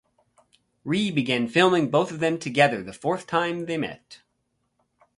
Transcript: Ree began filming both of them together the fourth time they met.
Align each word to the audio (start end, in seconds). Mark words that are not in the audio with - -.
Ree 0.83 1.11
began 1.11 1.47
filming 1.47 1.91
both 1.91 2.09
of 2.11 2.19
them 2.19 2.39
together 2.39 2.81
the 2.81 2.91
fourth 2.91 3.27
time 3.27 3.67
they 3.67 3.77
met. 3.77 4.21